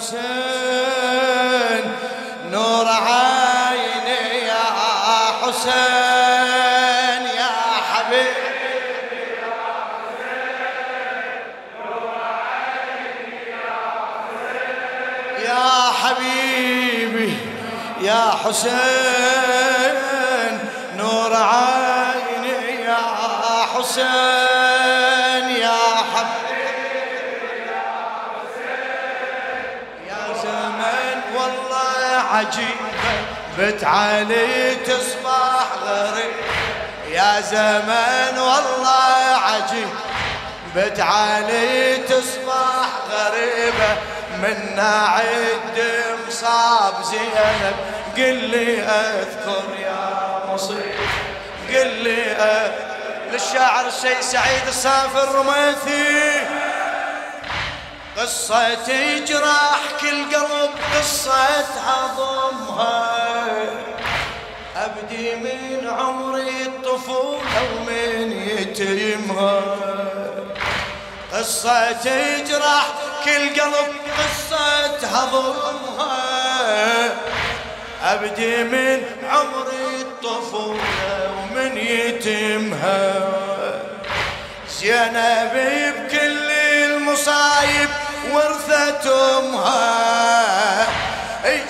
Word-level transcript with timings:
حسين 0.00 1.84
نور 2.50 2.86
عيني 2.88 4.46
يا 4.46 4.64
حسين 5.42 7.22
يا 7.36 7.52
حبيبي. 7.92 8.50
يا 15.44 15.92
حبيبي 16.02 17.30
يا 18.00 18.30
حسين 18.44 19.94
نور 20.96 21.32
عيني 21.34 22.84
يا 22.84 23.02
حسين. 23.74 24.49
عجيبة 32.40 32.90
بت 33.58 33.84
علي 33.84 34.74
تصبح 34.74 35.66
غريب 35.84 36.34
يا 37.08 37.40
زمن 37.40 38.38
والله 38.38 39.36
عجيب 39.44 39.88
بت 40.76 41.00
علي 41.00 41.96
تصبح 41.96 42.88
غريبة. 43.10 43.96
من 44.42 44.78
عد 44.78 45.82
مصاب 46.28 46.94
زينب 47.02 47.76
قل 48.16 48.34
لي 48.34 48.80
أذكر 48.80 49.64
يا 49.78 50.42
مصيب 50.48 50.94
قل 51.68 51.86
لي 51.86 52.22
أذكر 52.22 52.90
للشاعر 53.32 53.86
الشيء 53.86 54.20
سعيد 54.20 54.66
السافر 54.68 55.34
رميثي 55.34 56.40
قصة 58.20 58.74
تجرح 58.74 59.80
كل 60.00 60.36
قلب 60.36 60.70
قصة 60.94 61.64
عظمها. 61.86 63.06
أبدي 64.76 65.34
من 65.34 65.88
عمري 65.88 66.62
الطفولة 66.62 67.62
ومن 67.76 68.32
يتيمها. 68.32 69.60
قصة 71.32 71.92
تجرح 71.92 72.86
كل 73.24 73.60
قلب 73.60 73.94
قصة 74.18 75.06
هضمها 75.06 76.20
أبدي 78.02 78.64
من 78.64 79.04
عمري 79.30 80.00
الطفولة 80.00 81.32
ومن 81.38 81.76
يتمها 81.76 83.28
زينب 84.80 85.54
بكل 85.54 86.50
المصايب 86.50 87.88
ورثت 88.32 89.06
امها 89.06 90.86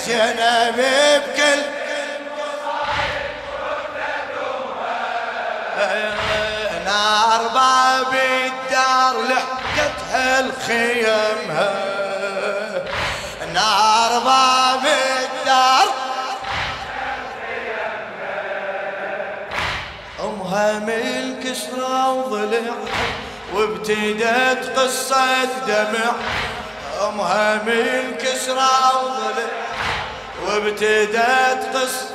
زينب 0.07 0.77
بكل. 0.77 1.63
نار 6.85 7.43
باب 7.55 8.15
الدار 8.15 9.15
لحقتها 9.23 10.41
الخيمها 10.41 11.75
نار 13.55 14.19
باب 14.19 14.85
الدار. 14.87 15.87
أمها 20.21 20.73
من 20.79 21.41
كسرى 21.45 22.09
وضلع 22.09 22.75
وابتدت 23.55 24.79
قصة 24.79 25.45
دمع. 25.67 26.13
أمها 27.09 27.55
من 27.55 28.15
كسرى 28.23 28.71
وضلع 29.03 29.51
وابتدت 30.47 31.77
قصة 31.77 32.11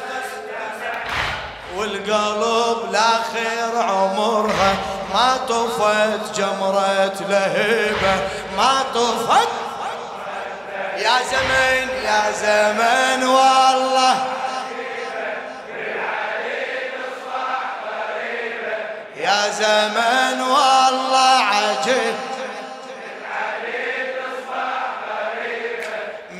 والقلب 1.75 2.91
لآخر 2.91 3.77
عمرها 3.77 4.75
ما 5.13 5.37
طفت 5.49 6.39
جمرة 6.39 7.13
لهيبة 7.29 8.15
ما 8.57 8.83
طفت. 8.95 9.47
يا 10.97 11.17
زمن 11.31 11.89
يا 12.03 12.31
زمن 12.31 13.23
والله. 13.27 14.25
يا 19.17 19.49
زمن 19.49 20.41
والله 20.41 21.43
عجب. 21.43 22.15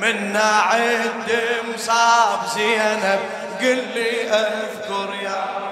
منا 0.05 0.61
عد 0.69 1.31
مصاب 1.73 2.39
زينب 2.55 3.19
قل 3.59 3.83
لي 3.95 4.29
أذكر 4.29 5.15
يا 5.21 5.65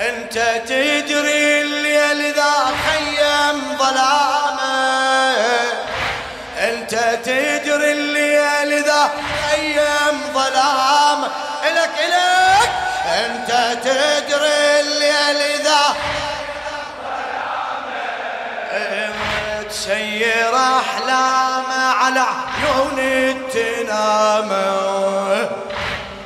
أنت 0.00 0.34
تدري 0.68 1.60
الليل 1.62 2.34
ذا 2.34 2.52
خيم 2.86 3.76
ظلامه. 3.78 5.36
أنت 6.58 6.94
تدري 7.24 7.92
الليل 7.92 8.84
ذا 8.84 9.10
خيم 9.50 10.20
ظلامه. 10.34 11.28
الك 11.68 11.90
الك 12.06 12.70
أنت 13.06 13.78
تدري 13.84 14.80
الليل 14.80 15.62
ذا 15.64 15.96
تسير 19.88 20.54
احلامه 20.56 21.92
على 21.94 22.20
عيون 22.20 22.98
التنامه 22.98 24.60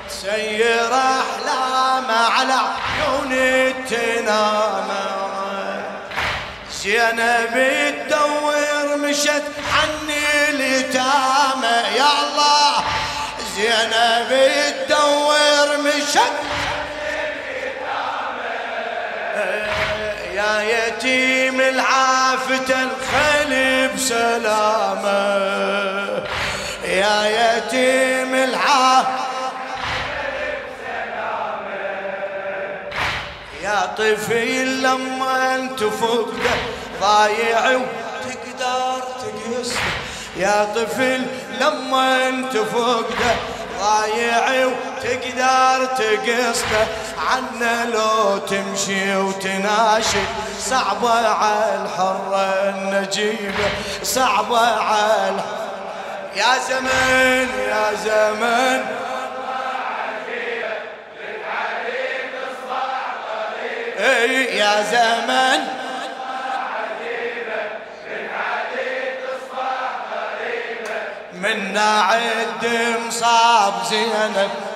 تسير 0.09 0.95
احلامه 0.95 2.29
على 2.29 2.53
عيون 2.53 3.33
التنامه 3.33 5.05
زينب 6.73 7.55
تدور 8.09 8.97
مشت 8.97 9.45
عني 9.75 10.49
اليتامى 10.49 11.77
يا 11.97 12.13
الله 12.23 12.85
زينب 13.57 14.31
تدور 14.89 15.69
مشت 15.79 16.33
يا 20.35 20.63
يتيم 20.63 21.61
العافة 21.61 22.83
الخلي 22.83 23.32
بسلامة 23.95 25.13
يا 26.85 27.57
يتيم 27.57 28.35
العافة 28.35 29.23
يا 33.63 33.87
طفل 33.99 34.83
لما 34.83 35.55
أنت 35.57 35.85
فقده 35.85 36.51
ضايع 37.01 37.71
وتقدر 37.77 39.03
تقصده 39.21 39.81
يا 40.37 40.65
طفل 40.75 41.23
لما 41.61 42.29
أنت 42.29 42.57
فقده 42.57 43.35
ضايع 43.81 44.67
وتقدر 44.67 45.87
تقصده 45.87 46.87
عنا 47.31 47.85
لو 47.85 48.39
تمشي 48.39 49.17
وتناشد 49.17 50.27
صعبة 50.59 51.29
على 51.29 51.81
الحرة 51.85 52.69
النجيبة 52.69 53.71
صعبة 54.03 54.59
على 54.61 55.43
يا 56.37 56.59
زمن 56.69 57.49
يا 57.69 57.95
زمن. 58.05 58.85
يا 64.53 64.83
زمن. 64.83 65.61
من 71.33 71.79
عد 71.79 72.67
مصاب 73.07 73.75
زينب. 73.91 74.72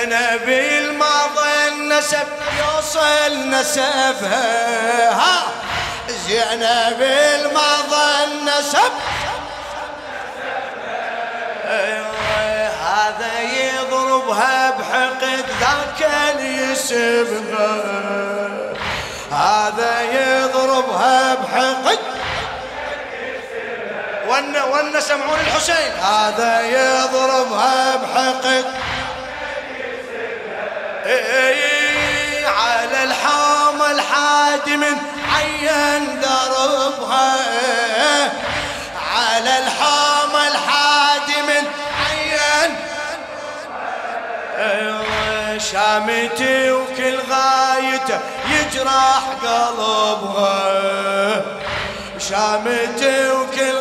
زينب 0.00 0.48
الماضي 0.48 1.68
النسب 1.68 2.26
يوصل 2.58 3.50
نسبها. 3.50 5.10
ها 5.12 5.42
زينب 6.08 7.02
الماضي 7.02 8.24
النسب. 8.24 8.92
هذا 12.80 13.40
يضربها 13.40 14.70
بحقد 14.70 15.44
ذاك 15.60 16.10
يسبها. 16.40 17.82
هذا 19.32 20.02
يضربها 20.02 21.34
بحقد 21.34 21.98
ون 24.28 24.56
ون 24.56 25.00
سمعون 25.00 25.40
الحسين. 25.40 25.92
هذا 26.02 26.60
يضربها 26.60 27.96
بحقد 27.96 28.64
إيه، 31.10 32.46
على 32.46 33.04
الحوم 33.04 33.82
الحادي 33.82 34.76
من 34.76 34.96
عين 35.34 36.20
دربها. 36.20 37.36
على 39.14 39.58
الحوم 39.58 40.36
الحادي 40.36 41.42
من 41.42 41.66
عين. 42.00 42.76
شامتي 45.72 46.70
وكل 46.70 47.18
غايته 47.30 48.20
يجرح 48.50 49.22
قلبها. 49.42 51.42
شامتي 52.18 53.30
وكل 53.30 53.79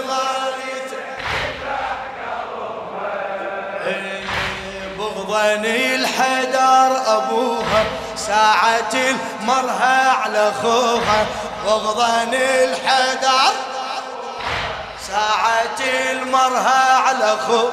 بغضني 5.00 5.96
الحدار 5.96 7.18
أبوها 7.18 7.84
ساعة 8.16 8.94
المرها 8.94 10.12
على 10.12 10.52
خوها. 10.62 11.26
بغضني 11.66 12.64
الحدار 12.64 13.54
ساعة 15.08 16.12
المرها 16.12 16.96
على 16.96 17.38
خوها 17.48 17.72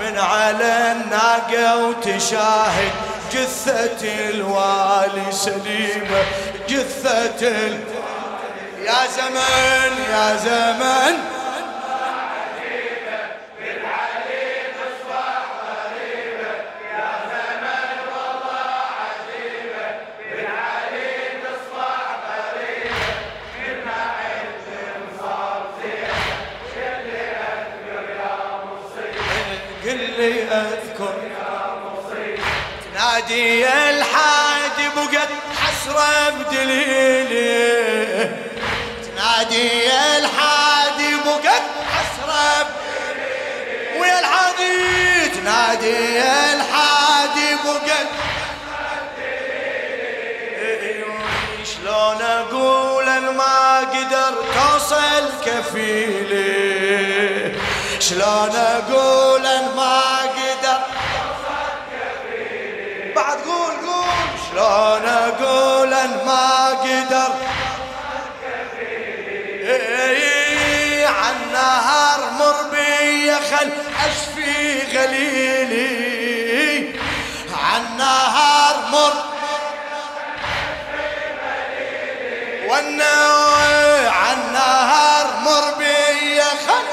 من 0.00 0.18
على 0.18 0.92
الناقة 0.92 1.76
وتشاهد 1.76 2.92
جثة 3.32 4.28
الوالي 4.30 5.32
سليمة. 5.32 6.22
جثة 6.68 7.48
ال... 7.48 7.80
يا 8.82 9.06
زمن 9.16 9.92
يا 10.10 10.36
زمن. 10.36 11.37
حسرة 35.98 36.30
بدليلي 36.30 37.58
تنادي 39.04 39.86
الحادي 40.18 41.16
بقت 41.26 41.62
حسرة 41.92 42.66
ويا 44.00 44.18
الحادي 44.20 45.28
تنادي 45.34 46.20
الحادي 46.54 47.54
بقت 47.64 48.08
شلون 51.64 52.22
أقول 52.22 53.06
ما 53.36 53.78
قدر 53.80 54.34
توصل 54.54 55.24
كفيلي؟ 55.46 56.48
شلون 58.00 58.56
أقول 58.56 59.42
ما 59.76 60.02
قدر 60.36 60.78
بعد 63.16 63.38
قول 63.38 63.74
قول. 63.86 64.08
شلون 64.50 65.06
أقول 65.06 65.67
نهار 71.68 72.20
مر 72.38 72.58
بي 72.72 73.32
خل 73.50 73.70
أشفي 74.06 74.56
غليلي. 74.98 76.18
عن 77.64 77.96
نهار 77.98 78.76
مر 78.92 79.14
والنوى 82.68 84.08
عن 84.08 84.52
نهار 84.52 85.26
مر 85.44 85.74
بي 85.78 86.40
خل 86.40 86.86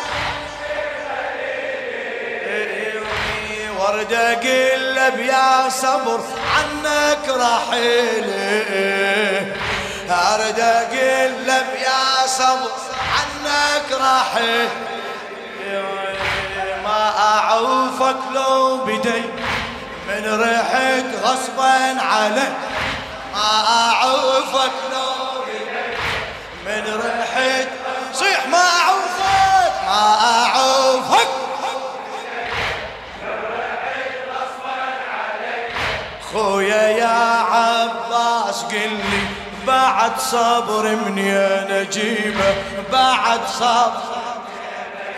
ورد 3.80 4.14
قلب 4.14 5.20
يا 5.20 5.70
صبر 5.70 6.22
عنك 6.56 7.30
رحيلي 7.30 8.66
ارد 10.10 10.60
قلب 10.92 11.68
يا 11.84 12.28
صبر 12.28 12.75
عنك 13.86 14.02
رحيل 14.02 14.70
ما 16.84 17.18
أعوفك 17.18 18.18
لو 18.34 18.78
بدي. 18.86 19.24
من 20.08 20.42
ريحك 20.42 21.06
غصبا 21.24 22.02
علي. 22.02 22.50
ما 23.34 23.68
أعوفك 23.68 24.72
لو 24.92 25.42
بدي. 25.42 25.66
من 26.66 27.02
ريحك 27.02 27.70
بعد 40.06 40.20
صبر 40.20 40.96
من 40.96 41.18
يا 41.18 41.66
نجيبة 41.70 42.56
بعد 42.92 43.40
صبر. 43.48 44.02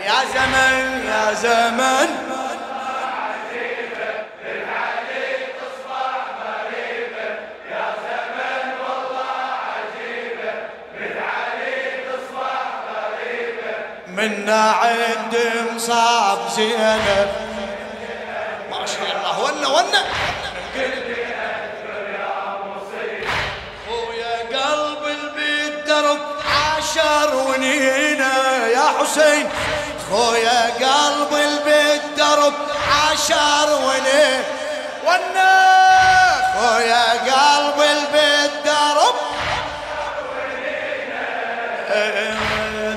يا 0.04 0.20
زمن 0.34 1.06
يا 1.06 1.34
زمن. 1.34 2.08
منا 14.08 14.70
عند 14.70 15.36
مصاب 15.74 16.38
زينب. 16.56 17.30
ما 18.70 18.86
شاء 18.86 19.16
الله. 19.16 19.40
ونا 19.44 19.68
ونا 19.68 20.02
حسين 29.08 29.48
خويا 30.10 30.62
قلب 30.80 31.30
بالدرب 31.64 32.54
عشر 32.90 33.68
ونين 33.84 34.42
ونا 35.06 35.54
خويا 36.58 37.04
قلب 37.12 37.78
بالدرب 38.12 39.14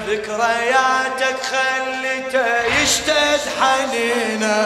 ذكرياتك 0.08 1.38
خلته 1.52 2.66
يشتد 2.82 3.42
حنينه. 3.62 4.60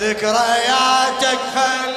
ذكرياتك 0.00 1.40
خلته 1.54 1.89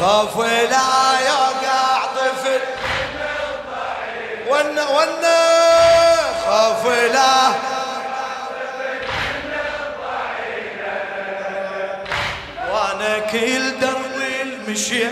خوفي 0.00 0.66
لا 0.66 1.20
يوقع 1.26 2.04
طفل. 2.16 2.60
ونا 4.48 4.88
ونا 4.88 5.40
خوفي 6.46 7.08
لا 7.08 7.52
وأنا 12.72 13.18
كل 13.18 13.80
درب 13.80 14.16
المشي 14.40 15.06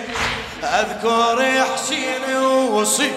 أذكر 0.62 1.64
حسين 1.75 2.37
ووصي. 2.37 3.12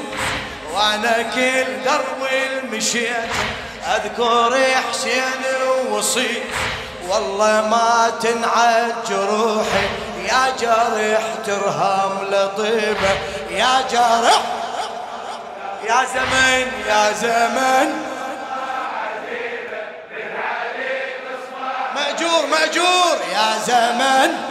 وأنا 0.74 1.22
كل 1.36 1.84
درب 1.86 2.22
المشي 2.32 3.08
أذكر 3.86 4.58
حسين 4.90 5.42
ووصي. 5.68 6.44
والله 7.08 7.68
ما 7.68 8.12
تنعد 8.22 8.96
جروحي 9.10 9.88
يا 10.30 10.56
جرح 10.60 11.22
ترهام 11.46 12.12
لطيبة 12.32 13.10
يا 13.50 13.82
جرح 13.92 14.42
يا 15.84 16.06
زمن 16.14 16.72
يا 16.88 17.12
زمن 17.12 17.94
مأجور 21.96 22.46
مأجور 22.52 23.18
يا 23.34 23.58
زمن 23.68 24.50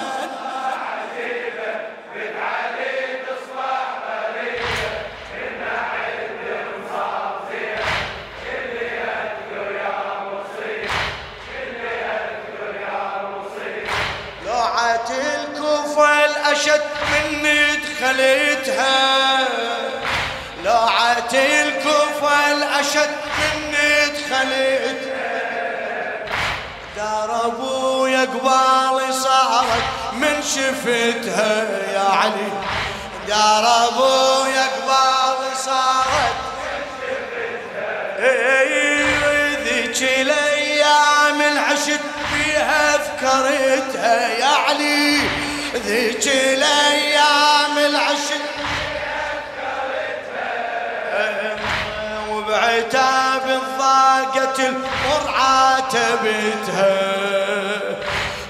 I 14.81 14.97
did. 15.09 15.38
دخلتها 18.01 19.49
لوعة 20.65 21.33
الكوفة 21.33 22.53
الأشد 22.53 23.11
من 23.39 23.75
دخلتها 24.09 25.19
دار 26.97 27.47
ابويا 27.47 28.21
قبالي 28.21 29.13
صارت 29.13 29.85
من 30.13 30.43
شفتها 30.43 31.67
يا 31.95 32.09
علي. 32.11 32.53
دار 33.29 33.89
ابويا 33.89 34.67
قبالي 34.67 35.55
صارت 35.65 36.39
ذيك 39.65 40.03
الأيام 40.03 41.41
العشت 41.53 42.01
فيها 42.33 42.97
ذكرتها 42.97 44.29
يا 44.29 44.47
علي. 44.69 45.21
ذيك 45.87 46.27
الأيام 46.27 47.79
العشت 47.79 48.45
وبعتاب 52.31 53.43
الضاقة 53.47 54.59
المرعى 54.59 55.83
تبتها. 55.91 56.99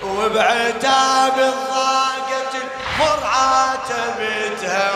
وبعتاب 0.04 1.38
الضاقة 1.38 2.52
المرعى 2.54 3.78
تبتها. 3.88 4.90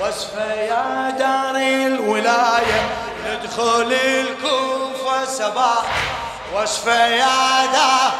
وصفة 0.00 0.54
يا 0.54 1.10
دار 1.18 1.56
الولاية 1.86 2.80
ندخل 3.26 3.92
الكوفة 4.04 5.24
سبا. 5.24 5.74
وصفة 6.54 7.06
يا 7.06 7.66
دار 7.72 8.12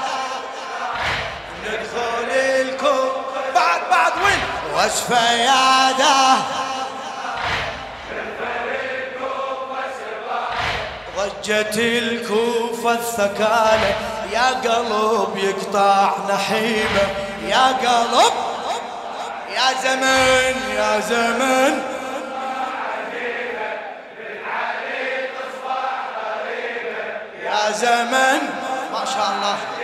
وصفة 4.77 5.33
يا 5.33 5.93
دار 5.99 6.39
ضجت 11.17 11.77
الكوفة 11.79 12.93
الثكالة 12.93 13.95
يا 14.33 14.49
قلب 14.51 15.37
يقطع 15.37 16.13
نحيبة 16.29 17.07
يا 17.49 17.67
قلب 17.67 18.33
يا 19.55 19.73
زمن 19.83 20.75
يا 20.77 21.01
زمن. 21.01 21.83
يا 27.45 27.71
زمن. 27.71 28.41
ما 28.93 29.05
شاء 29.05 29.29
الله. 29.37 29.76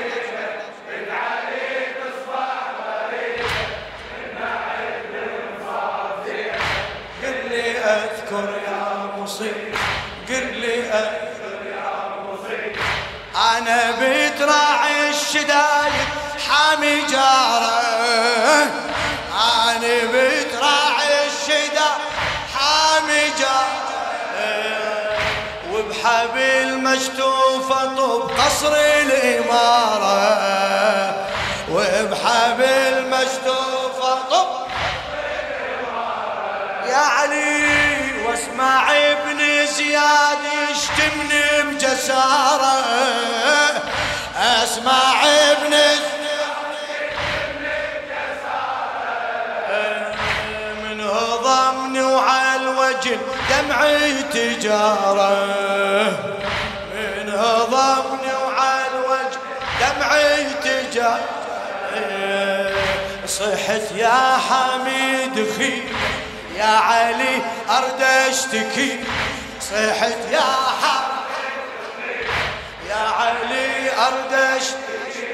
أنا 13.37 13.91
بتراعي 13.91 15.11
الشدايد 15.11 16.09
حامي 16.49 17.03
جارة. 17.03 17.83
أنا 19.33 20.05
بتراعي 20.13 21.27
الشدايد 21.27 21.79
حامي 22.55 23.25
جارة. 23.39 23.83
وبحبل 25.73 26.79
مشتوفة 26.79 27.85
طب 27.97 28.31
قصر 28.31 28.75
الإمارة. 28.77 30.23
وبحبل 31.71 32.95
مشتوفة 33.11 34.15
طب 34.31 34.49
يا 36.89 36.97
علي 36.97 38.23
واسمع 38.27 38.91
ابن 38.97 39.67
زياد 39.67 40.52
يشتمني 40.83 41.63
بجسارة 41.63 42.75
اسمع 44.37 45.25
ابن 45.25 45.75
من 50.83 51.01
هضمني 51.01 52.03
وعلى 52.03 52.57
الوجه 52.57 53.19
دمعي 53.51 54.23
تجارة. 54.23 55.47
من 56.95 57.31
هضمني 57.31 58.33
وعلى 58.45 58.87
الوجه 58.95 59.39
دمعي 59.81 60.45
تجارة. 60.65 61.29
صحت 63.27 63.93
يا 63.95 64.39
حميد 64.49 65.47
خي 65.59 65.83
يا 66.57 66.65
علي 66.65 67.43
أرد 67.71 68.03
أشتكي. 68.03 69.05
صحت 69.73 70.17
يا 70.33 70.41
حميد 70.83 72.27
يا 72.91 72.97
علي 73.19 73.91
ارد 74.07 74.33
اشتكي 74.33 75.27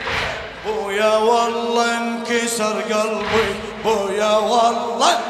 بويا 0.66 1.16
والله 1.16 1.98
انكسر 1.98 2.82
قلبي. 2.82 3.54
بويا 3.84 4.36
والله. 4.36 5.20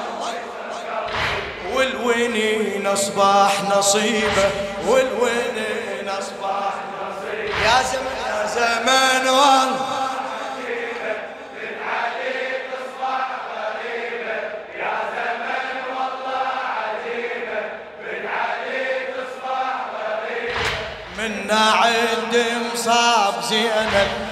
والونين 1.75 2.87
أصبح 2.87 3.53
نصيبه. 3.77 4.51
والونين 4.87 6.09
أصبح 6.09 6.73
نصيبه. 7.01 7.55
يا 7.65 7.83
زمن 7.83 8.17
يا 8.29 8.47
زمن 8.47 9.29
والله. 9.29 9.98
منا 21.49 21.73
عند 21.73 22.37
مصاب 22.73 23.43
زينب. 23.43 24.28